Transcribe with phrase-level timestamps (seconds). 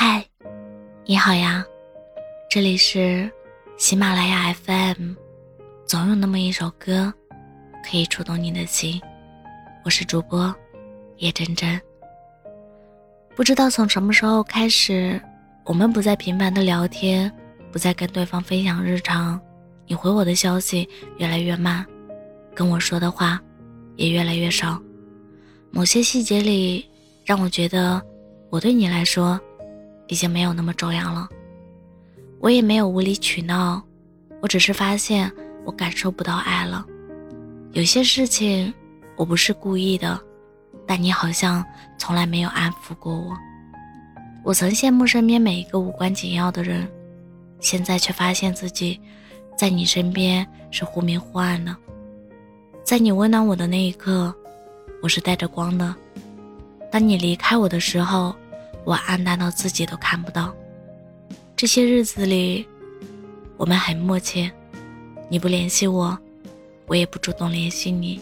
[0.00, 0.24] 嗨，
[1.06, 1.66] 你好呀，
[2.48, 3.28] 这里是
[3.76, 5.14] 喜马拉雅 FM，
[5.84, 7.12] 总有那么一首歌
[7.84, 9.02] 可以触动你的心。
[9.84, 10.54] 我是主播
[11.16, 11.80] 叶真真。
[13.34, 15.20] 不知道从什么时候开始，
[15.64, 17.28] 我们不再频繁的聊天，
[17.72, 19.40] 不再跟对方分享日常，
[19.84, 21.84] 你回我的消息越来越慢，
[22.54, 23.42] 跟我说的话
[23.96, 24.80] 也越来越少。
[25.72, 26.88] 某些细节里，
[27.24, 28.00] 让我觉得
[28.48, 29.40] 我对你来说。
[30.08, 31.28] 已经没有那么重要了，
[32.40, 33.82] 我也没有无理取闹，
[34.40, 35.30] 我只是发现
[35.64, 36.84] 我感受不到爱了。
[37.72, 38.72] 有些事情
[39.16, 40.18] 我不是故意的，
[40.86, 41.64] 但你好像
[41.98, 43.36] 从来没有安抚过我。
[44.42, 46.88] 我曾羡慕身边每一个无关紧要的人，
[47.60, 48.98] 现在却发现自己
[49.58, 51.76] 在你身边是忽明忽暗的。
[52.82, 54.34] 在你温暖我的那一刻，
[55.02, 55.94] 我是带着光的；
[56.90, 58.34] 当你离开我的时候，
[58.88, 60.50] 我暗淡到自己都看不到。
[61.54, 62.66] 这些日子里，
[63.58, 64.50] 我们很默契，
[65.28, 66.18] 你不联系我，
[66.86, 68.18] 我也不主动联系你。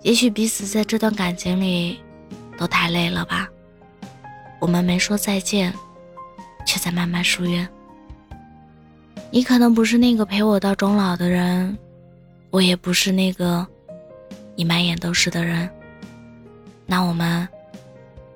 [0.00, 2.00] 也许彼此在这段感情里
[2.56, 3.46] 都太累了吧。
[4.60, 5.74] 我们没说再见，
[6.66, 7.68] 却在慢慢疏远。
[9.30, 11.76] 你可能不是那个陪我到终老的人，
[12.48, 13.66] 我也不是那个
[14.56, 15.68] 你满眼都是的人。
[16.86, 17.46] 那我们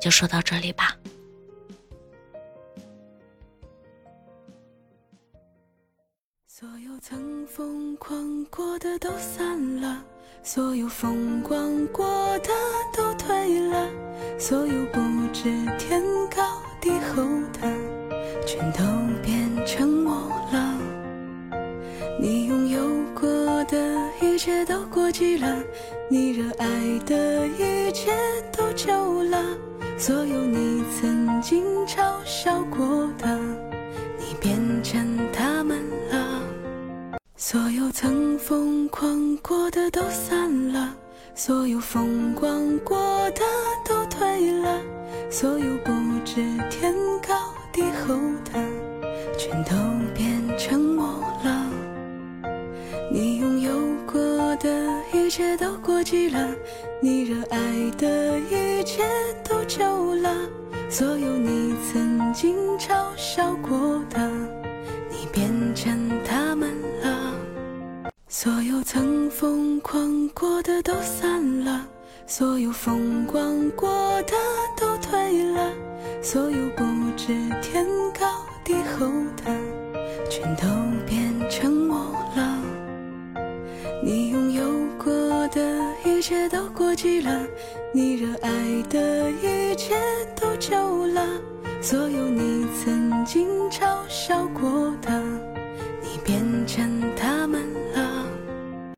[0.00, 0.96] 就说到这里吧。
[6.60, 10.04] 所有曾疯狂过的都散了，
[10.42, 12.04] 所有风光过
[12.40, 12.50] 的
[12.94, 13.88] 都退了，
[14.38, 15.00] 所有不
[15.32, 15.44] 知
[15.78, 17.22] 天高地厚
[17.54, 17.62] 的，
[18.46, 18.82] 全都
[19.22, 20.14] 变成默
[20.52, 20.78] 了。
[22.20, 22.82] 你拥有
[23.18, 23.78] 过的
[24.20, 25.56] 一切都过期了，
[26.10, 26.68] 你热爱
[27.06, 28.12] 的一切
[28.52, 29.42] 都旧了，
[29.96, 33.34] 所有你曾经嘲笑过的，
[34.18, 35.19] 你变成。
[37.50, 40.94] 所有曾疯狂过的都散了，
[41.34, 42.96] 所有风光过
[43.30, 43.40] 的
[43.84, 44.80] 都退了，
[45.28, 45.90] 所有不
[46.24, 46.36] 知
[46.70, 46.94] 天
[47.26, 47.34] 高
[47.72, 48.52] 地厚的，
[49.36, 49.74] 全都
[50.14, 51.04] 变成默
[51.42, 51.68] 了。
[53.10, 53.72] 你拥有
[54.06, 54.20] 过
[54.58, 54.70] 的
[55.12, 56.54] 一切都过期了，
[57.02, 57.58] 你热爱
[57.98, 59.02] 的一切
[59.42, 60.48] 都旧了，
[60.88, 64.30] 所有你曾经嘲笑过的，
[65.10, 66.19] 你变成。
[68.42, 71.86] 所有曾疯狂过的都散了，
[72.26, 73.90] 所有风光过
[74.22, 74.32] 的
[74.78, 75.70] 都退了，
[76.22, 76.82] 所有不
[77.18, 77.26] 知
[77.60, 77.84] 天
[78.18, 78.26] 高
[78.64, 79.06] 地厚
[79.44, 79.54] 的，
[80.30, 80.64] 全都
[81.06, 81.98] 变成默
[82.34, 82.58] 了。
[84.02, 84.62] 你拥有
[84.96, 85.12] 过
[85.48, 85.60] 的
[86.06, 87.46] 一切都过期了，
[87.92, 88.50] 你热爱
[88.88, 89.94] 的一切
[90.34, 91.26] 都旧了，
[91.82, 95.22] 所有你曾经嘲笑过的，
[96.00, 97.09] 你变成。